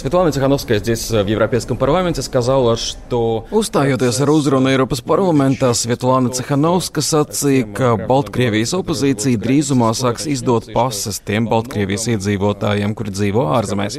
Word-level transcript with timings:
Светлана 0.00 0.30
Тихановская 0.30 0.78
здесь 0.78 1.10
в 1.10 1.26
Европейском 1.26 1.78
парламенте 1.78 2.20
сказала, 2.20 2.76
что... 2.76 3.46
Uzstājoties 3.50 4.20
ar 4.20 4.28
uzrunu 4.28 4.68
Eiropas 4.68 5.00
parlamentā, 5.00 5.72
Svetlana 5.72 6.28
Cihanovska 6.36 7.00
sacīja, 7.00 7.64
ka 7.72 7.94
Baltkrievijas 7.96 8.74
opozīcija 8.76 9.40
drīzumā 9.40 9.94
sāks 9.96 10.28
izdot 10.28 10.68
pases 10.76 11.22
tiem 11.24 11.48
Baltkrievijas 11.48 12.10
iedzīvotājiem, 12.12 12.92
kuri 12.92 13.14
dzīvo 13.16 13.46
ārzemēs. 13.56 13.96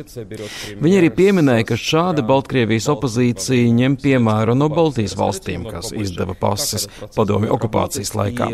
Viņa 0.78 1.02
arī 1.02 1.10
pieminēja, 1.18 1.66
ka 1.72 1.82
šādi 1.82 2.22
Baltkrievijas 2.30 2.92
opozīcija 2.94 3.74
ņem 3.82 3.98
piemēru 4.04 4.54
no 4.60 4.70
Baltijas 4.70 5.18
valstīm, 5.18 5.66
kas 5.72 5.90
izdeva 5.98 6.38
pases 6.38 6.86
padomju 7.18 7.50
okupācijas 7.58 8.14
laikā. 8.14 8.54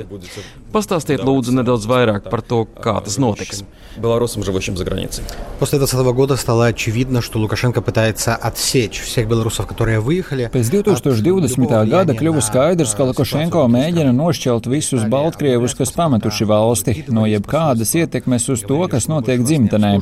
Pastāstiet 0.72 1.28
lūdzu 1.28 1.60
nedaudz 1.60 1.92
vairāk 1.92 2.32
par 2.32 2.46
to, 2.46 2.64
kā 2.80 3.02
tas 3.04 3.20
notiks. 3.20 3.66
Белорусам, 3.98 4.44
живущим 4.44 4.78
за 4.78 4.86
границей. 4.86 5.24
После 5.60 5.78
2020 5.78 6.16
года 6.16 6.36
стало 6.36 6.66
очевидно, 6.66 7.22
что 7.22 7.37
Лукашенко 7.38 7.82
пытается 7.82 8.36
отсечь 8.36 9.00
всех 9.02 9.28
белорусов, 9.28 9.68
которые 9.68 10.00
выехали. 10.00 10.50
Pēc 10.54 10.70
2020. 10.72 11.90
gada 11.90 12.14
kļuva 12.14 12.42
skaidrs, 12.42 12.94
ka 12.98 13.08
Lukašenko 13.10 13.66
mēģina 13.70 14.14
nošķelt 14.16 14.70
visus 14.72 15.04
Baltkrievus, 15.10 15.76
kas 15.78 15.92
pametuši 15.96 16.48
valsti, 16.50 16.96
no 17.14 17.26
jebkādas 17.30 17.94
ietekmes 18.00 18.48
uz 18.54 18.64
to, 18.68 18.80
kas 18.92 19.10
notiek 19.12 19.44
dzimtenē. 19.44 19.94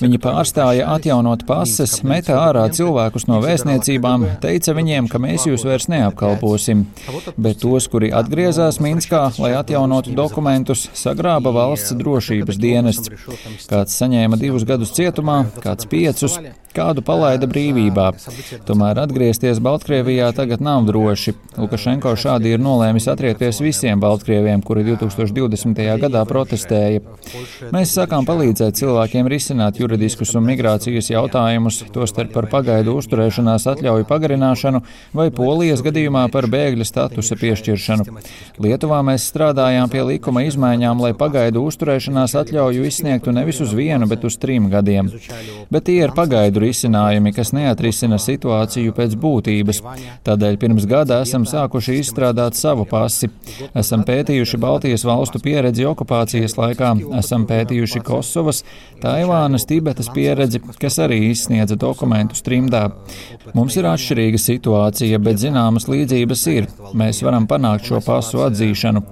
Viņi 0.00 0.20
pārstāja 0.22 0.88
atjaunot 0.94 1.44
pases, 1.48 1.98
meta 2.06 2.38
ārā 2.42 2.64
cilvēkus 2.72 3.28
no 3.30 3.40
vēstniecībām, 3.44 4.26
teica 4.44 4.76
viņiem, 4.76 5.10
ka 5.12 5.20
mēs 5.22 5.48
jūs 5.50 5.66
vairs 5.68 5.88
neapkalposim. 5.92 6.86
Bet 7.36 7.62
tos, 7.64 7.88
kuri 7.92 8.12
atgriezās 8.14 8.80
Minskā, 8.84 9.26
lai 9.42 9.54
atjaunotu 9.58 10.14
dokumentus, 10.16 10.88
sagrāba 10.96 11.52
valsts 11.54 11.94
drošības 11.98 12.60
dienests. 12.60 13.12
Kāds 13.70 13.96
saņēma 14.00 14.38
divus 14.40 14.66
gadus 14.68 14.94
cietumā, 14.96 15.44
kāds 15.64 15.88
piecus, 15.90 16.38
kādu 16.75 17.03
palaida 17.05 17.47
brīvībā. 17.49 18.11
Tomēr 18.67 19.01
atgriezties 19.03 19.61
Baltkrievijā 19.63 20.29
tagad 20.37 20.61
nav 20.63 20.85
droši. 20.87 21.33
Lukašenko 21.59 22.13
šādi 22.19 22.53
ir 22.55 22.61
nolēmis 22.63 23.07
atriepties 23.11 23.59
visiem 23.63 23.99
Baltkrieviem, 23.99 24.61
kuri 24.65 24.85
2020. 24.87 25.81
gadā 26.03 26.23
protestēja. 26.29 27.01
Mēs 27.73 27.93
sākām 27.97 28.27
palīdzēt 28.27 28.79
cilvēkiem 28.79 29.27
risināt 29.31 29.81
juridiskus 29.81 30.35
un 30.39 30.47
migrācijas 30.47 31.11
jautājumus, 31.11 31.81
tostarp 31.95 32.31
par 32.35 32.49
pagaidu 32.51 32.95
uzturēšanās 32.99 33.67
atļauju 33.73 34.07
pagarināšanu 34.09 34.83
vai 35.17 35.29
Polijas 35.35 35.83
gadījumā 35.85 36.27
par 36.31 36.47
bēgļa 36.51 36.87
statusa 36.87 37.37
piešķiršanu. 37.39 38.19
Lietuvā 38.61 39.01
mēs 39.05 39.27
strādājām 39.31 39.91
pie 39.91 40.05
likuma 40.13 40.45
izmaiņām, 40.47 41.03
lai 41.03 41.13
pagaidu 41.17 41.63
uzturēšanās 41.67 42.35
atļauju 42.39 42.87
izsniegtu 42.87 43.33
nevis 43.35 43.61
uz 43.63 43.73
vienu, 43.75 44.07
bet 44.09 44.25
uz 44.27 44.37
trim 44.41 44.69
gadiem. 44.71 45.11
Bet 45.73 45.87
tie 45.89 45.99
ir 46.05 46.15
pagaidu 46.15 46.58
risinājumi, 46.63 47.33
kas 47.35 47.53
neatrisina 47.55 48.19
situāciju 48.21 48.93
pēc 48.97 49.15
būtības. 49.19 49.81
Tādēļ 50.27 50.57
pirms 50.61 50.87
gada 50.89 51.21
esam 51.23 51.45
sākuši 51.49 51.99
izstrādāt 52.01 52.57
savu 52.59 52.85
pasi. 52.89 53.29
Esam 53.77 54.03
pētījuši 54.07 54.59
Baltijas 54.61 55.05
valstu 55.07 55.41
pieredzi 55.43 55.87
okupācijas 55.89 56.57
laikā, 56.59 56.93
esam 57.19 57.45
pētījuši 57.49 58.03
Kosovas, 58.05 58.63
Taivānas, 58.99 59.67
Tibetas 59.69 60.09
pieredzi, 60.13 60.61
kas 60.81 60.99
arī 61.03 61.21
izsniedza 61.29 61.77
dokumentus 61.79 62.43
trimdā. 62.45 62.89
Mums 63.55 63.77
ir 63.79 63.87
atšķirīga 63.89 64.39
situācija, 64.41 65.19
bet 65.23 65.39
zināmas 65.41 65.87
līdzības 65.89 66.45
ir. 66.51 66.67
Mēs 66.97 67.21
varam 67.25 67.47
panākt 67.49 67.87
šo 67.89 68.01
pasu 68.05 68.43
atzīšanu. 68.45 69.03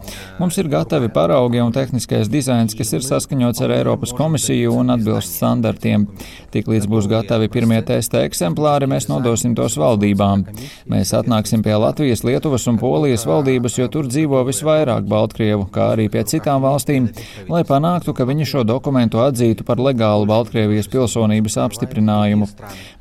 Mums 0.41 0.57
ir 0.59 0.69
gatavi 0.71 1.09
paraugi 1.13 1.61
un 1.63 1.71
tehniskais 1.75 2.29
dizains, 2.31 2.75
kas 2.77 2.93
ir 2.97 3.05
saskaņots 3.05 3.63
ar 3.63 3.75
Eiropas 3.77 4.13
komisiju 4.17 4.73
un 4.81 4.91
atbilst 4.97 5.37
standartiem. 5.37 6.07
Tiklīdz 6.53 6.89
būs 6.89 7.07
gatavi 7.11 7.36
pirmie 7.52 7.80
testa 7.84 8.22
eksemplāri, 8.24 8.86
mēs 8.88 9.08
nodosim 9.10 9.54
tos 9.58 9.76
valdībām. 9.80 10.44
Mēs 10.88 11.12
atnāksim 11.18 11.62
pie 11.64 11.74
Latvijas, 11.76 12.24
Lietuvas 12.24 12.64
un 12.70 12.78
Polijas 12.80 13.26
valdības, 13.28 13.76
jo 13.78 13.88
tur 13.92 14.08
dzīvo 14.08 14.40
visvairāk 14.48 15.04
Baltkrievu, 15.10 15.66
kā 15.74 15.90
arī 15.96 16.08
pie 16.12 16.22
citām 16.24 16.62
valstīm, 16.64 17.10
lai 17.50 17.62
panāktu, 17.68 18.14
ka 18.16 18.24
viņi 18.28 18.48
šo 18.52 18.64
dokumentu 18.64 19.20
atzītu 19.20 19.66
par 19.68 19.82
legālu 19.82 20.24
Baltkrievijas 20.30 20.88
pilsonības 20.92 21.58
apstiprinājumu. 21.66 22.48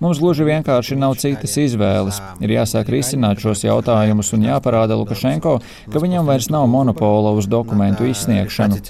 Mums 0.03 0.19
gluži 0.19 0.50
vienkārši 0.50 1.00
nav 1.00 1.16
citas 1.22 1.56
izvēles. 1.62 2.19
Ir 2.42 2.56
jāsāk 2.58 2.92
risināt 2.92 3.40
šos 3.40 3.64
jautājumus 3.64 4.34
un 4.36 4.50
jāparāda 4.50 5.00
Lukašenko, 5.00 5.58
ka 5.94 6.03
viņam 6.03 6.28
vairs 6.28 6.52
nav 6.52 6.68
monopola 6.68 7.31
uz 7.38 7.47
dokumentu 7.47 8.09
izsniegšanu. 8.09 8.81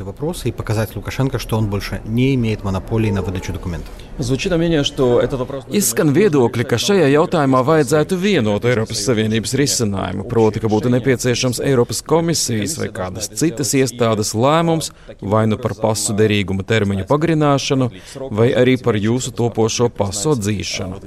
Лукашенко, 1.02 1.40
что 1.40 1.58
он 1.58 1.68
больше 1.68 2.02
не 2.06 2.36
имеет 2.36 2.64
монополии 2.64 3.12
на 3.12 3.22
выдачу 3.22 3.52
документов. 3.54 3.92
Звучит 4.18 4.56
мнение, 4.56 4.84
что 4.84 5.20
этот 5.20 5.35
вопрос... 5.35 5.35
Izskan 5.72 6.14
viedokļi, 6.16 6.66
ka 6.68 6.80
šajā 6.82 7.08
jautājumā 7.14 7.62
vajadzētu 7.68 8.18
vienotu 8.22 8.72
Eiropas 8.72 9.04
Savienības 9.08 9.56
risinājumu, 9.60 10.26
proti, 10.32 10.62
ka 10.64 10.72
būtu 10.72 10.92
nepieciešams 10.96 11.62
Eiropas 11.66 12.02
komisijas 12.06 12.78
vai 12.82 12.90
kādas 12.94 13.32
citas 13.40 13.74
iestādes 13.78 14.34
lēmums 14.38 14.92
vai 15.22 15.46
nu 15.50 15.60
par 15.62 15.76
pasu 15.80 16.16
derīguma 16.18 16.66
termiņu 16.68 17.08
pagarināšanu, 17.10 17.90
vai 18.32 18.52
arī 18.58 18.78
par 18.82 18.98
jūsu 19.00 19.34
topošo 19.38 19.90
pasu 19.94 20.36
atzīšanu. 20.36 21.02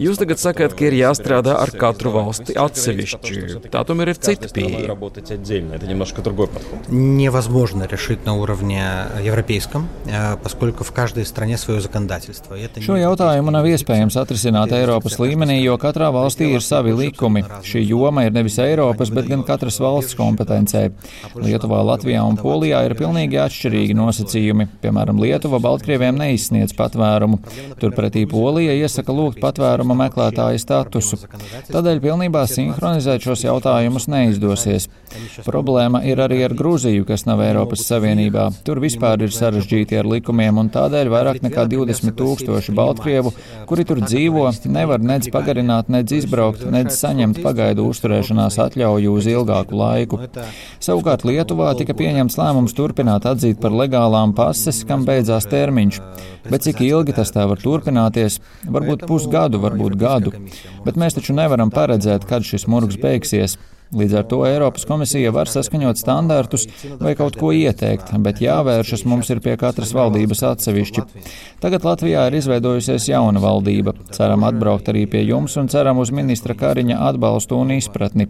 Jūs 0.00 0.20
tagad 0.22 0.42
sakat, 0.42 0.76
ka 0.78 0.88
ir 0.88 0.98
jāstrādā 1.00 1.56
ar 1.60 1.72
katru 1.76 2.14
valsti 2.14 2.56
atsevišķi. 2.58 3.68
Tā 3.72 3.84
tomēr 3.88 4.14
ir 4.14 4.22
cita 4.22 4.50
pieeja. 4.52 4.96
Невозможно 6.88 7.84
решить 7.84 8.24
на 8.26 8.34
уровне 8.34 8.84
европейском, 9.22 9.88
поскольку 10.42 10.84
в 10.84 10.92
каждой 10.92 11.24
стране 11.26 11.58
свое 11.58 11.80
законодательство. 11.80 12.56
Šo 12.82 12.96
jautājumu 12.96 13.50
nav 13.54 13.65
iespējams 13.71 14.17
atrisināt 14.19 14.71
Eiropas 14.75 15.17
līmenī, 15.21 15.59
jo 15.61 15.75
katrā 15.81 16.09
valstī 16.13 16.49
ir 16.55 16.63
savi 16.65 16.93
likumi. 16.95 17.43
Šī 17.67 17.83
joma 17.85 18.25
ir 18.27 18.35
nevis 18.35 18.57
Eiropas, 18.63 19.11
bet 19.13 19.29
gan 19.29 19.43
katras 19.47 19.79
valsts 19.83 20.17
kompetencē. 20.17 20.83
Lietuvā, 21.37 21.79
Latvijā 21.87 22.23
un 22.27 22.39
Polijā 22.39 22.83
ir 22.87 22.95
pilnīgi 22.99 23.39
atšķirīgi 23.43 23.97
nosacījumi. 23.97 24.67
Piemēram, 24.83 25.21
Lietuva 25.23 25.61
Baltkrieviem 25.63 26.19
neizsniedz 26.19 26.75
patvērumu. 26.77 27.39
Turpretī 27.81 28.25
Polija 28.29 28.75
iesaka 28.77 29.15
lūgt 29.15 29.41
patvēruma 29.43 29.97
meklētāja 30.05 30.61
statusu. 30.61 31.21
Tādēļ 31.71 32.03
pilnībā 32.03 32.45
sinhronizēt 32.49 33.27
šos 33.27 33.45
jautājumus 33.47 34.09
neizdosies. 34.11 34.89
Problēma 35.45 36.01
ir 36.07 36.19
arī 36.21 36.41
ar 36.45 36.53
Grūziju, 36.57 37.05
kas 37.07 37.25
nav 37.27 37.41
Eiropas 37.45 37.85
Savienībā. 37.87 38.49
Tur 38.67 38.81
vispār 38.83 39.23
ir 39.25 39.33
sarežģīti 39.33 39.97
ar 39.99 40.09
likumiem, 40.09 40.59
un 40.59 40.71
tādēļ 40.73 41.11
vairāk 41.13 41.39
nekā 41.45 41.67
20 41.71 42.15
tūkstoši 42.17 42.75
Baltkrievu, 42.77 43.33
kuri 43.69 43.85
tur 43.87 44.01
dzīvo, 44.03 44.45
nevar 44.71 45.01
nedz 45.03 45.29
pagarināt, 45.33 45.89
nedz 45.93 46.13
izbraukt, 46.19 46.65
nedz 46.71 46.97
saņemt 46.99 47.41
pagaidu 47.43 47.87
uzturēšanās 47.91 48.59
atļauju 48.67 49.13
uz 49.17 49.29
ilgāku 49.31 49.77
laiku. 49.79 50.19
Savukārt 50.83 51.25
Lietuvā 51.27 51.73
tika 51.79 51.95
pieņemts 51.97 52.37
lēmums 52.39 52.75
turpināt 52.77 53.27
atzīt 53.29 53.61
par 53.63 53.75
legālām 53.75 54.35
pases, 54.37 54.83
kam 54.87 55.05
beidzās 55.07 55.49
termiņš. 55.51 56.01
Bet 56.47 56.67
cik 56.67 56.83
ilgi 56.85 57.15
tas 57.17 57.33
tā 57.35 57.47
var 57.49 57.59
turpināties? 57.63 58.39
Varbūt 58.67 59.07
pusgadu, 59.09 59.59
varbūt 59.63 59.97
gadu. 59.99 60.35
Bet 60.85 60.99
mēs 60.99 61.17
taču 61.17 61.35
nevaram 61.37 61.73
paredzēt, 61.73 62.27
kad 62.29 62.45
šis 62.47 62.67
murgs 62.71 62.99
beigsies. 63.01 63.57
Līdz 63.95 64.17
ar 64.19 64.25
to 64.27 64.41
Eiropas 64.47 64.83
komisija 64.87 65.31
var 65.31 65.47
saskaņot 65.47 65.99
standārtus 66.01 66.65
vai 66.99 67.13
kaut 67.15 67.37
ko 67.39 67.53
ieteikt, 67.55 68.11
bet 68.23 68.41
jāvēršas 68.43 69.05
mums 69.07 69.31
ir 69.31 69.39
pie 69.43 69.55
katras 69.59 69.93
valdības 69.95 70.43
atsevišķi. 70.49 71.03
Tagad 71.63 71.87
Latvijā 71.87 72.25
ir 72.27 72.37
izveidojusies 72.41 73.07
jauna 73.07 73.39
valdība. 73.43 73.95
Ceram 74.11 74.43
atbraukt 74.47 74.91
arī 74.91 75.05
pie 75.07 75.23
jums 75.23 75.55
un 75.61 75.71
ceram 75.71 76.01
uz 76.03 76.11
ministra 76.11 76.55
Kariņa 76.57 76.99
atbalstu 77.07 77.61
un 77.61 77.71
izpratni. 77.77 78.27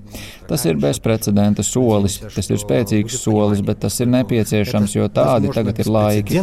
Tas 0.47 0.67
ir 0.69 0.77
bezprecedenta 0.81 1.65
solis. 1.65 2.19
Tas 2.35 2.53
ir 2.53 2.61
spēcīgs 2.61 3.17
solis, 3.23 3.65
bet 3.65 3.81
tas 3.87 3.97
ir 4.03 4.13
nepieciešams, 4.13 4.97
jo 4.99 5.09
tādi 5.09 5.53
tagad 5.57 5.81
ir 5.81 5.93
laiki. 5.97 6.41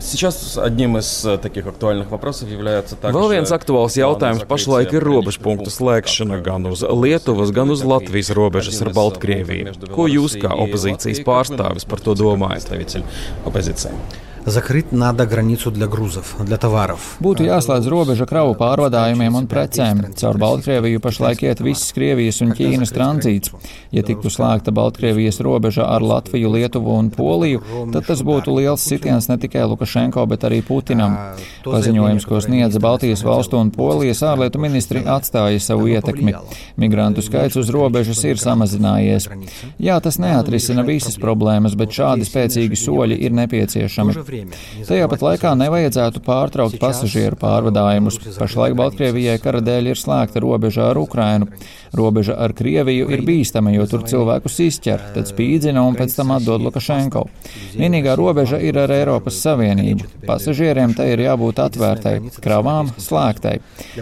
Сейчас 0.00 0.58
одним 0.58 0.98
из 0.98 1.26
таких 1.42 1.66
актуальных 1.66 2.10
вопросов 2.10 2.50
является 2.50 2.96
также... 2.96 3.16
Vēl 3.16 3.30
viens 3.32 3.52
aktuāls 3.54 3.96
jautājums 3.96 4.44
pašlaik 4.48 4.92
ir 4.92 5.06
robežpunktu 5.06 5.72
slēgšana 5.72 6.42
gan 6.44 6.68
uz 6.68 6.84
Lietuvas, 6.84 7.54
gan 7.56 7.72
uz 7.72 7.84
Latvijas 7.86 8.30
robežas 8.36 8.82
ar 8.84 8.92
Baltkrieviju. 8.96 9.72
Ko 9.94 10.08
jūs 10.10 10.36
kā 10.40 10.52
opozīcijas 10.52 11.24
pārstāvis 11.24 11.88
par 11.88 12.04
to 12.04 12.16
domājat? 12.18 12.68
Закрыть 14.48 14.92
надо 14.92 15.24
границу 15.24 15.70
для 15.70 15.86
грузов, 15.86 16.36
для 16.40 16.58
товаров. 16.58 17.16
Būtu 17.24 17.46
jāslēdz 17.46 17.86
robeža 17.88 18.26
kravu 18.28 18.52
pārvadājumiem 18.60 19.38
un 19.38 19.46
precēm. 19.48 20.02
Caur 20.20 20.36
Baltkrieviju 20.36 21.00
pašlaik 21.00 21.40
iet 21.46 21.62
viss 21.64 21.94
Krievijas 21.96 22.42
un 22.44 22.52
Ķīnas 22.52 22.92
tranzīts. 22.92 23.54
Ja 23.88 24.04
tiktu 24.04 24.28
slēgta 24.28 24.74
Baltkrievijas 24.76 25.40
robeža 25.40 25.86
ar 25.88 26.04
Latviju, 26.04 26.50
Lietuvu 26.52 26.92
un 26.92 27.08
Poliju, 27.14 27.62
tad 27.94 28.04
tas 28.10 28.20
būtu 28.20 28.52
liels 28.58 28.84
sitiens 28.84 29.30
ne 29.32 29.38
tikai 29.40 29.64
Lukašenko, 29.64 30.26
bet 30.28 30.44
arī 30.44 30.60
Putinam. 30.60 31.16
Paziņojums, 31.64 32.28
ko 32.28 32.42
sniedza 32.44 32.84
Baltijas 32.84 33.24
valstu 33.24 33.56
un 33.56 33.72
Polijas 33.72 34.20
ārlietu 34.28 34.60
ministri, 34.60 35.06
atstāja 35.08 35.56
savu 35.70 35.88
ietekmi. 35.88 36.36
Migrantu 36.76 37.24
skaits 37.24 37.56
uz 37.56 37.72
robežas 37.72 38.20
ir 38.28 38.36
samazinājies. 38.36 39.30
Jā, 39.80 39.96
tas 40.04 40.20
neatrisina 40.20 40.84
visas 40.84 41.16
problēmas, 41.16 41.78
bet 41.80 41.96
šādi 41.96 42.28
spēcīgi 42.28 42.82
soļi 42.84 43.22
ir 43.24 43.32
nepieciešami. 43.40 44.34
Tajā 44.88 45.08
pat 45.10 45.24
laikā 45.24 45.52
nevajadzētu 45.58 46.22
pārtraukt 46.24 46.78
pasažieru 46.82 47.38
pārvadājumus. 47.40 48.20
Pašlaik 48.38 48.76
Baltkrievijai 48.78 49.36
kara 49.42 49.62
dēļ 49.64 49.90
ir 49.92 50.00
slēgta 50.00 50.42
robeža 50.44 50.90
ar 50.92 51.00
Ukrainu. 51.00 51.48
Robeža 51.94 52.36
ar 52.40 52.54
Krieviju 52.56 53.10
ir 53.14 53.22
bīstama, 53.26 53.72
jo 53.74 53.86
tur 53.90 54.06
cilvēkus 54.10 54.58
izķer, 54.64 55.02
tad 55.14 55.30
spīdzina 55.30 55.82
un 55.86 55.98
pēc 55.98 56.16
tam 56.16 56.32
atdod 56.34 56.64
Lukašenko. 56.66 57.26
Vienīgā 57.78 58.16
robeža 58.18 58.58
ir 58.62 58.78
ar 58.82 58.94
Eiropas 58.94 59.38
Savienību. 59.44 60.08
Pasažieriem 60.26 60.96
tai 60.98 61.12
ir 61.14 61.24
jābūt 61.26 61.62
atvērtai, 61.66 62.16
kravām 62.42 62.90
slēgtai. 62.98 63.60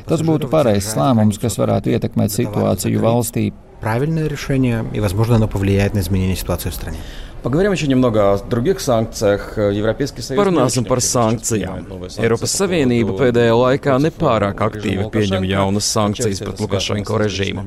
Tas 0.09 0.25
būtu 0.25 0.49
pareizs 0.53 0.94
lēmums, 0.97 1.41
kas 1.43 1.61
varētu 1.61 1.93
ietekmēt 1.97 2.35
situāciju 2.35 3.05
valstī. 3.05 3.50
Правильное 3.83 4.29
решение, 4.29 4.85
и, 4.93 5.00
возможно, 5.00 5.35
оно 5.35 5.49
повлияет 5.49 5.94
на 5.94 5.99
изменение 5.99 6.37
ситуации 6.37 6.71
в 6.71 6.75
стране. 6.75 6.99
Pagarām 7.43 7.73
еще 7.73 7.89
немного 7.89 8.33
о 8.33 8.39
других 8.39 8.79
санкциях. 8.81 9.59
Европейский 9.59 10.23
Союз 10.23 10.39
Parunāsim 10.39 10.85
par 10.87 11.00
sankcijām. 11.03 11.89
Eiropas 12.23 12.55
Savienība 12.55 13.17
pēdējā 13.19 13.56
laikā 13.59 13.97
nepārāk 13.99 14.62
aktīvi 14.62 15.09
pieņem 15.11 15.49
jaunas 15.50 15.89
sankcijas 15.91 16.39
pret 16.39 16.62
Lukašenko 16.62 17.19
režīmu. 17.19 17.65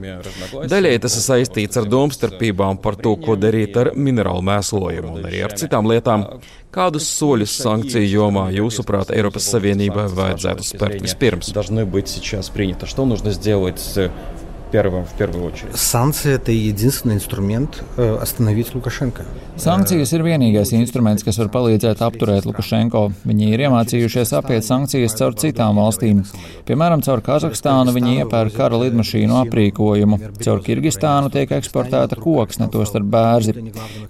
Daļai 0.71 0.95
tas 1.03 1.17
ir 1.19 1.25
saistīts 1.27 1.75
ar 1.81 1.89
domstarpībām 1.91 2.79
par 2.79 2.95
to, 2.95 3.17
ko 3.19 3.35
darīt 3.35 3.75
ar 3.75 3.91
minerālu 3.99 4.45
mēslojumu 4.47 5.17
un 5.17 5.27
arī 5.27 5.43
ar 5.43 5.57
citām 5.59 5.91
lietām. 5.91 6.23
Kādus 6.71 7.11
soļus 7.19 7.59
sankciju 7.59 8.07
jomā, 8.07 8.47
jūsuprāt, 8.55 9.11
Eiropas 9.11 9.51
Savienībai 9.51 10.07
vajadzētu 10.15 10.63
spērt 10.71 11.03
vispirms? 11.03 11.51
первым, 14.71 15.05
в 15.05 15.13
первую 15.13 15.45
очередь. 15.45 15.75
Санкции – 15.75 16.35
это 16.35 16.51
единственный 16.51 17.15
инструмент 17.15 17.83
э, 17.97 18.17
остановить 18.21 18.75
Лукашенко. 18.75 19.23
Sankcijas 19.55 20.11
ir 20.11 20.19
vienīgais 20.19 20.73
instruments, 20.75 21.23
kas 21.23 21.37
var 21.39 21.47
palīdzēt 21.47 22.01
apturēt 22.03 22.43
Lukašenko. 22.43 23.05
Viņi 23.23 23.45
ir 23.55 23.61
iemācījušies 23.63 24.33
apiet 24.35 24.65
sankcijas 24.67 25.15
caur 25.15 25.31
citām 25.39 25.77
valstīm. 25.79 26.25
Piemēram, 26.67 26.99
caur 27.05 27.23
Kazahstānu 27.23 27.93
viņi 27.95 28.17
iepērk 28.25 28.57
kara 28.57 28.75
lidmašīnu 28.81 29.37
aprīkojumu. 29.45 30.19
Caur 30.43 30.59
Kirgistānu 30.65 31.31
tiek 31.31 31.53
eksportēta 31.55 32.19
koksne, 32.19 32.67
tostarp 32.73 33.07
bērzi. 33.07 33.55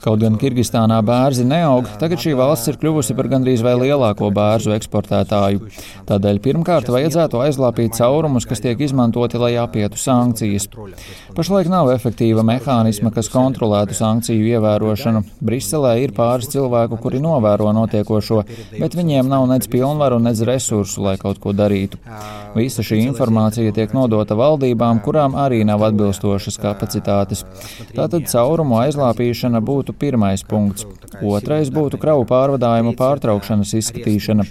Kaut 0.02 0.24
gan 0.24 0.40
Kirgistānā 0.42 0.98
bērzi 1.06 1.46
neaug, 1.46 1.94
tagad 2.02 2.26
šī 2.26 2.34
valsts 2.42 2.74
ir 2.74 2.82
kļuvusi 2.82 3.14
par 3.14 3.30
gandrīz 3.30 3.62
vai 3.62 3.76
lielāko 3.84 4.32
bērzu 4.34 4.74
eksportētāju. 4.80 5.62
Tādēļ 6.10 6.42
pirmkārt 6.42 6.90
vajadzētu 6.90 7.46
aizlāpīt 7.46 8.02
caurumus, 8.02 8.50
kas 8.50 8.66
tiek 8.66 8.82
izmantoti, 8.82 9.38
lai 9.38 9.54
apietu 9.62 10.02
sankcijas 10.02 10.49
sankcijas. 10.59 10.69
Pašlaik 11.37 11.69
nav 11.71 11.91
efektīva 11.93 12.43
mehānisma, 12.47 13.13
kas 13.15 13.31
kontrolētu 13.33 13.95
sankciju 13.95 14.47
ievērošanu. 14.55 15.23
Briselē 15.41 15.97
ir 16.03 16.13
pāris 16.17 16.51
cilvēku, 16.53 16.99
kuri 17.01 17.21
novēro 17.23 17.73
notiekošo, 17.77 18.43
bet 18.79 18.97
viņiem 18.99 19.29
nav 19.29 19.47
nec 19.51 19.69
pilnvaru, 19.71 20.19
nec 20.19 20.41
resursu, 20.41 21.03
lai 21.03 21.17
kaut 21.21 21.41
ko 21.41 21.53
darītu. 21.53 22.01
Visa 22.57 22.83
šī 22.83 23.03
informācija 23.07 23.73
tiek 23.73 23.93
nodota 23.95 24.35
valdībām, 24.35 25.03
kurām 25.05 25.37
arī 25.39 25.63
nav 25.65 25.85
atbilstošas 25.91 26.59
kapacitātes. 26.61 27.45
Tātad 27.95 28.27
caurumu 28.31 28.81
aizlāpīšana 28.83 29.63
būtu 29.63 29.95
pirmais 29.95 30.45
punkts. 30.45 30.87
Otrais 31.21 31.71
būtu 31.71 32.01
kravu 32.01 32.27
pārvadājumu 32.29 32.97
pārtraukšanas 32.99 33.75
izskatīšana. 33.81 34.47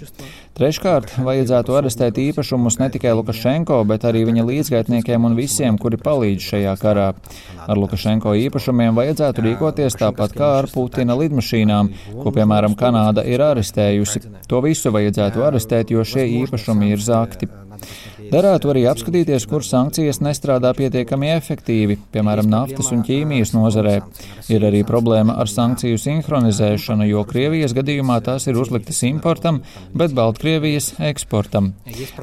Treškārt, 0.58 1.12
vajadzētu 1.24 1.76
arestēt 1.78 2.18
īpašumus 2.20 2.80
ne 2.80 2.88
tikai 2.92 3.12
Lukašenko, 3.14 3.78
bet 3.88 4.02
arī 4.08 4.24
viņa 4.28 4.42
līdzgaitniekiem 4.48 5.28
un 5.28 5.36
visiem, 5.38 5.78
kuri 5.80 5.96
palīdz 6.00 6.48
šajā 6.50 6.74
karā. 6.80 7.06
Ar 7.70 7.80
Lukašenko 7.80 8.34
īpašumiem 8.42 8.98
vajadzētu 8.98 9.46
rīkoties 9.46 9.96
tāpat 10.00 10.34
kā 10.36 10.50
ar 10.58 10.68
Putina 10.72 11.16
lidmašīnām, 11.20 11.92
ko, 12.18 12.34
piemēram, 12.34 12.74
Kanāda 12.76 13.24
ir 13.24 13.44
arestējusi. 13.46 14.26
To 14.50 14.60
visu 14.66 14.92
vajadzētu 14.92 15.46
arestēt, 15.46 15.94
jo 15.94 16.04
šie 16.04 16.26
īpašumi 16.42 16.92
ir 16.92 17.08
zakti. 17.08 17.48
Darētu 18.30 18.70
arī 18.72 18.84
apskatīties, 18.90 19.46
kur 19.50 19.64
sankcijas 19.66 20.20
nestrādā 20.22 20.70
pietiekami 20.76 21.32
efektīvi, 21.34 21.96
piemēram, 22.14 22.48
naftas 22.50 22.90
un 22.94 23.02
ķīmijas 23.06 23.54
nozarē. 23.56 23.96
Ir 24.52 24.66
arī 24.66 24.82
problēma 24.86 25.36
ar 25.40 25.50
sankciju 25.50 25.98
sinhronizēšanu, 26.00 27.08
jo 27.10 27.24
Krievijas 27.28 27.74
gadījumā 27.76 28.20
tās 28.26 28.46
ir 28.50 28.58
uzliktas 28.60 29.02
importam, 29.08 29.62
bet 29.94 30.14
Baltkrievijas 30.16 30.92
eksportam. 31.10 31.72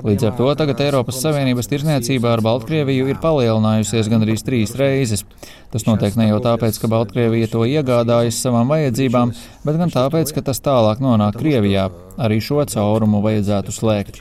Līdz 0.04 0.30
ar 0.30 0.36
to 0.40 0.50
tagad 0.60 0.84
Eiropas 0.88 1.22
Savienības 1.24 1.72
tirzniecība 1.72 2.34
ar 2.36 2.44
Baltkrieviju 2.46 3.12
ir 3.12 3.22
palielinājusies 3.24 4.12
gandrīz 4.12 4.46
trīs 4.48 4.76
reizes. 4.80 5.26
Tas 5.72 5.84
notiek 5.84 6.16
ne 6.16 6.30
jau 6.30 6.40
tāpēc, 6.44 6.80
ka 6.80 6.88
Baltkrievija 6.92 7.50
to 7.52 7.66
iegādājas 7.68 8.40
savām 8.40 8.70
vajadzībām, 8.72 9.34
bet 9.68 9.80
gan 9.82 9.92
tāpēc, 9.92 10.32
ka 10.36 10.44
tas 10.50 10.64
tālāk 10.64 11.04
nonāk 11.04 11.40
Krievijā. 11.42 11.90
Arī 12.18 12.40
šo 12.42 12.64
caurumu 12.66 13.20
vajadzētu 13.22 13.74
slēgt. 13.76 14.16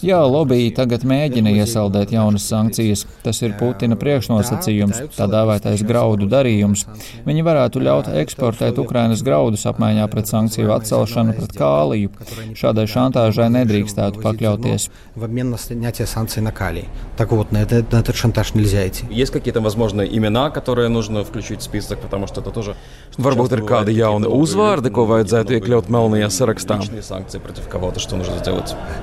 Jā, 0.00 0.22
lobby 0.24 0.49
tagad 0.75 1.03
mēģina 1.07 1.51
iesaldēt 1.55 2.11
jaunas 2.13 2.45
sankcijas. 2.49 3.05
Tas 3.23 3.41
ir 3.41 3.55
Putina 3.59 3.95
priekšnosacījums, 3.99 5.15
tā 5.15 5.27
dēvētais 5.31 5.83
graudu 5.87 6.27
darījums. 6.29 6.85
Viņi 7.25 7.45
varētu 7.45 7.81
ļaut 7.81 8.11
eksportēt 8.21 8.77
Ukrainas 8.79 9.23
graudus 9.25 9.65
apmaiņā 9.65 10.07
pret 10.11 10.29
sankciju 10.29 10.73
atcelšanu 10.75 11.35
pret 11.39 11.55
kāliju. 11.57 12.11
Šādai 12.53 12.85
šantāžai 12.91 13.49
nedrīkstētu 13.55 14.21
pakļauties. 14.21 14.89
Так 17.17 17.31
вот, 17.31 17.51
на, 17.51 17.57
это, 17.59 17.85
на 17.91 17.99
этот 17.99 18.15
шантаж 18.15 18.53
нельзя 18.53 18.87
идти. 18.87 19.05
Есть 19.09 19.31
какие-то 19.31 19.61
возможные 19.61 20.07
имена, 20.17 20.49
которые 20.49 20.89
нужно 20.89 21.23
включить 21.23 21.61
в 21.61 21.63
список, 21.63 21.99
потому 21.99 22.27
что 22.27 22.41
это 22.41 22.51
тоже... 22.51 22.75
Varbūt 23.17 23.53
ir 23.55 23.61
kādi 23.63 23.93
jauni 23.95 24.27
uzvārdi, 24.27 24.91
ko 24.91 25.05
vajadzētu 25.07 25.55
iekļaut 25.55 25.87
melnajā 25.87 26.27
sarakstā. 26.29 26.81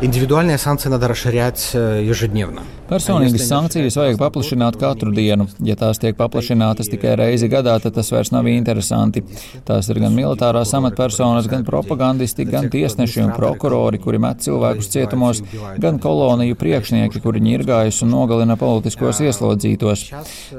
Индивидуальные 0.03 0.59
санкции 0.59 0.89
надо 0.89 1.09
расширять 1.09 1.26
ежедневно. 1.75 2.63
Personīgas 2.93 3.47
sankcijas 3.49 3.95
vajag 3.97 4.19
paplašināt 4.21 4.77
katru 4.77 5.15
dienu. 5.17 5.47
Ja 5.65 5.79
tās 5.81 5.97
tiek 6.03 6.17
paplašinātas 6.19 6.91
tikai 6.93 7.15
reizi 7.17 7.49
gadā, 7.49 7.79
tad 7.81 7.95
tas 7.97 8.11
vairs 8.13 8.33
nav 8.35 8.49
interesanti. 8.51 9.23
Tās 9.65 9.89
ir 9.89 10.01
gan 10.03 10.13
militārās 10.13 10.75
amatpersonas, 10.77 11.49
gan 11.49 11.65
propagandisti, 11.65 12.45
gan 12.45 12.69
tiesneši 12.73 13.23
un 13.25 13.33
prokurori, 13.33 14.01
kuri 14.03 14.21
met 14.21 14.43
cilvēkus 14.45 14.91
cietumos, 14.93 15.41
gan 15.81 16.01
koloniju 16.03 16.59
priekšnieki, 16.61 17.23
kuri 17.25 17.41
ņirgājas 17.47 18.03
un 18.05 18.13
nogalina 18.13 18.59
politiskos 18.61 19.23
ieslodzītos. 19.25 20.05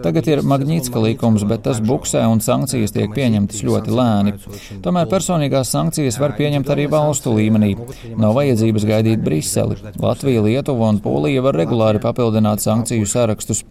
Tagad 0.01 0.31
ir 0.31 0.41
Magnītska 0.41 1.03
likums, 1.05 1.45
bet 1.45 1.67
tas 1.67 1.83
buksē 1.85 2.25
un 2.31 2.41
sankcijas 2.41 2.95
tiek 2.97 3.13
pieņemtas 3.13 3.61
ļoti 3.67 3.93
lēni. 3.93 4.35
Tomēr 4.81 5.11
personīgās 5.11 5.75
sankcijas 5.75 6.17
var 6.23 6.33
pieņemt 6.39 6.73
arī 6.73 6.89
valstu 6.89 7.35
līmenī. 7.37 7.75
Nav 8.17 8.33
vajadzības 8.39 8.89
gaidīt 8.89 9.21
Briseli. 9.21 9.77
Latvija, 10.01 10.41
Lietuva 10.57 10.89
un 10.89 10.99
Polija 11.03 11.41
var 11.45 11.55
regulāri 11.57 12.01
papildināt 12.01 12.23
papildināt 12.23 12.61
sankciju 12.63 13.05
sarakstus. 13.07 13.63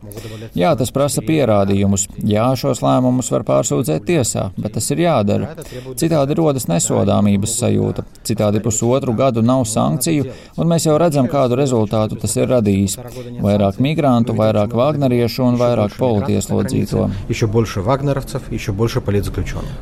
Jā, 0.54 0.75
tas 0.76 0.90
prasa 0.92 1.23
pierādījumus. 1.25 2.09
Jā, 2.25 2.50
šos 2.57 2.83
lēmumus 2.83 3.31
var 3.33 3.45
pārsūdzēt 3.49 4.04
tiesā, 4.07 4.50
bet 4.57 4.75
tas 4.76 4.90
ir 4.90 5.02
jādara. 5.04 5.54
Citādi 5.97 6.37
rodas 6.37 6.69
nesodāmības 6.69 7.57
sajūta. 7.61 8.04
Citādi 8.26 8.61
pusotru 8.62 9.14
gadu 9.16 9.42
nav 9.42 9.64
sankciju, 9.66 10.28
un 10.57 10.69
mēs 10.69 10.87
jau 10.87 10.99
redzam, 11.00 11.28
kādu 11.28 11.57
rezultātu 11.59 12.19
tas 12.21 12.37
ir 12.37 12.50
radījis. 12.52 12.99
Vairāk 13.42 13.81
migrantu, 13.81 14.37
vairāk 14.37 14.75
vagneriešu 14.76 15.47
un 15.47 15.59
vairāk 15.61 15.97
politieslodzīto. 15.99 17.09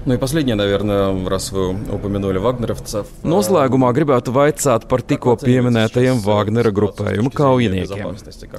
Nu, 0.06 0.14
и 0.14 0.16
последнее, 0.16 0.54
наверное, 0.54 1.28
раз 1.28 1.52
вы 1.52 1.70
упомянули 1.70 2.38
вагнеровцев. 2.38 3.06
Noslēgumā 3.24 3.90
gribētu 3.94 4.32
vaicāt 4.34 4.86
par 4.88 5.02
tikko 5.02 5.36
pieminētajiem 5.40 6.20
Wagnera 6.24 6.72
grupējuma 6.94 7.32
kaujiniekiem. 7.34 8.16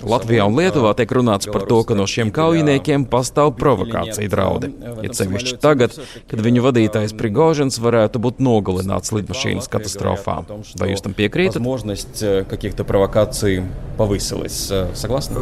Latvijā 0.08 0.48
un 0.50 0.58
Lietuvā 0.60 0.94
tiek 0.98 1.14
runāts 1.18 1.50
par 1.52 1.66
to, 1.70 1.82
ka 1.88 1.98
no 1.98 2.08
šiem 2.10 2.34
kaujiniekiem 2.36 3.06
pastāv 3.12 3.54
provokācija 3.60 4.32
draudi. 4.32 4.72
Ja 5.06 5.14
sevišķi 5.16 5.58
tagad, 5.62 5.96
kad 6.32 6.44
viņu 6.44 6.66
vadītājs 6.68 7.16
Prigožins 7.18 7.80
varētu 7.82 8.22
būt 8.24 8.44
nogalināts 8.44 9.14
lidmašīnas 9.16 9.70
katastrofā. 9.72 10.42
Vai 10.80 10.92
jūs 10.94 11.06
tam 11.06 11.18
piekrītat? 11.18 11.62
каких-то 12.50 12.84
провокаций 12.84 13.64
повысилась. 13.98 14.72
Согласны? 14.94 15.40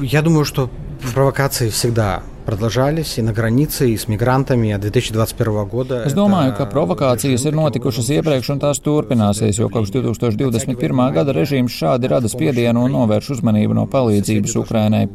Я 0.00 0.22
думаю, 0.22 0.44
что 0.44 0.70
провокации 1.14 1.68
всегда 1.70 2.22
продолжались 2.46 3.18
и 3.18 3.22
на 3.22 3.32
границе, 3.32 3.90
и 3.90 3.96
с 3.96 4.08
мигрантами 4.08 4.70
от 4.70 4.80
2021 4.80 5.64
года. 5.66 6.04
Es 6.06 6.14
domāju, 6.14 6.54
ka 6.56 6.64
provokācijas 6.70 7.42
ir 7.44 7.56
notikušas 7.58 8.06
iepriekš 8.14 8.52
un 8.54 8.60
tās 8.62 8.78
turpināsies, 8.80 9.58
jo 9.58 9.66
kopš 9.68 9.90
2021. 9.90 11.02
gada 11.12 11.34
režīms 11.34 11.74
šādi 11.74 12.08
rada 12.08 12.30
spiedienu 12.30 12.84
un 12.86 12.94
novērš 12.94 13.32
uzmanību 13.36 13.74
no 13.74 13.86
palīdzības 13.90 14.54
Ukrainai. 14.62 15.08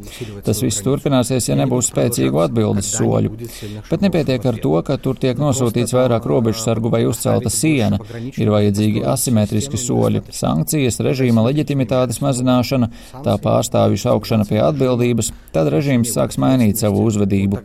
Tas 0.43 0.59
viss 0.61 0.83
turpināsies, 0.83 1.47
ja 1.47 1.55
nebūs 1.55 1.87
spēcīgu 1.93 2.43
atbildes 2.43 2.91
soļu. 2.97 3.31
Bet 3.89 4.03
nepietiek 4.03 4.45
ar 4.45 4.59
to, 4.59 4.75
ka 4.83 4.99
tur 4.99 5.15
tiek 5.15 5.39
nosūtīts 5.39 5.95
vairāk 5.95 6.27
robežsargu 6.27 6.91
vai 6.91 7.05
uzcelta 7.07 7.49
siena. 7.49 8.01
Ir 8.35 8.51
vajadzīgi 8.51 9.05
asimetriski 9.07 9.79
soļi - 9.79 10.41
sankcijas, 10.41 10.99
režīma 10.99 11.47
leģitimitātes 11.47 12.19
mazināšana, 12.19 12.91
tā 13.23 13.39
pārstāvju 13.39 14.03
saukšana 14.03 14.49
pie 14.49 14.59
atbildības, 14.59 15.31
tad 15.53 15.71
režīms 15.71 16.11
sāks 16.11 16.35
mainīt 16.37 16.75
savu 16.75 17.07
uzvedību 17.07 17.14
uzvedību. 17.16 17.64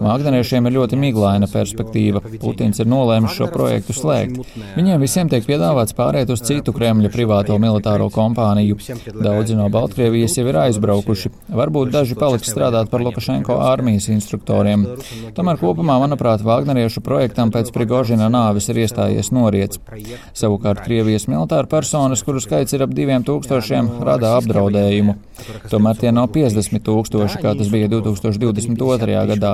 Vāgneriešiem 0.00 0.64
ir 0.64 0.76
ļoti 0.78 0.96
miglaina 0.96 1.44
perspektīva. 1.50 2.22
Putins 2.40 2.80
ir 2.80 2.88
nolēmis 2.88 3.34
šo 3.36 3.50
projektu 3.52 3.92
slēgt. 3.92 4.38
Viņiem 4.76 5.02
visiem 5.02 5.28
tiek 5.28 5.44
piedāvāts 5.44 5.92
pāriet 5.96 6.30
uz 6.32 6.40
citu 6.46 6.72
Kremļa 6.72 7.10
privāto 7.12 7.58
militāro 7.60 8.08
kompāniju. 8.12 8.78
Daudzi 9.20 9.58
no 9.58 9.68
Baltkrievijas 9.72 10.38
jau 10.38 10.46
ir 10.48 10.58
aizbraukuši. 10.62 11.32
Varbūt 11.52 11.92
daži 11.92 12.16
paliks 12.16 12.48
strādāt 12.48 12.88
par 12.92 13.04
Lukašenko 13.04 13.58
armijas 13.66 14.08
instruktoriem. 14.14 14.86
Tomēr 15.36 15.60
kopumā, 15.60 15.98
manuprāt, 16.00 16.40
Vāgneriešu 16.48 17.04
projektam 17.04 17.52
pēc 17.52 17.68
Prigožina 17.76 18.30
nāves 18.32 18.70
ir 18.72 18.80
iestājies 18.86 19.28
noriets. 19.36 19.82
Savukārt 20.32 20.80
Krievijas 20.86 21.28
militāra 21.28 21.68
personas, 21.68 22.24
kuru 22.24 22.40
skaits 22.40 22.72
ir 22.72 22.86
ap 22.86 22.96
diviem 22.96 23.26
tūkstošiem, 23.28 23.98
rada 24.08 24.32
apdraudējumu. 24.40 25.18
Tomēr 25.68 26.00
tie 26.00 26.14
nav 26.14 26.32
50 26.32 26.88
tūkstoši, 26.88 27.40
kā 27.44 27.52
tas 27.58 27.68
bija 27.72 27.92
2022. 28.79 29.21
gadā. 29.33 29.53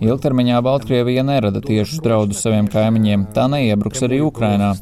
Ilgtermiņā 0.00 0.62
Baltkrievija 0.64 1.24
nerada 1.26 1.62
tiešus 1.64 2.02
draudus 2.04 2.42
saviem 2.44 2.70
kaimiņiem, 2.72 3.28
tā 3.36 3.48
neiebruks 3.52 4.04
arī 4.06 4.20
Ukrainā. 4.24 4.74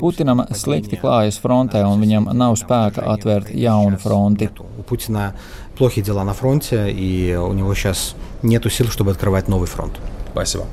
Putinam 0.00 0.44
slikti 0.56 1.00
klājas 1.00 1.40
frontē, 1.42 1.84
un 1.86 2.02
viņam 2.02 2.30
nav 2.36 2.58
spēka 2.60 3.06
atvērt 3.14 3.54
jaunu 3.54 3.98
fronti. 4.00 4.50
Путина 4.86 5.34
плохие 5.76 6.04
дела 6.04 6.24
на 6.24 6.34
фронте, 6.34 6.90
и 6.90 7.34
у 7.34 7.52
него 7.52 7.74
сейчас 7.74 8.14
нет 8.42 8.66
сил, 8.72 8.88
чтобы 8.88 9.12
открывать 9.12 9.48
новый 9.48 9.68
фронт. 9.68 10.00
Спасибо. 10.32 10.66